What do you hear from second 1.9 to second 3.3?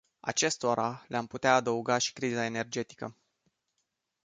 și criza energetică.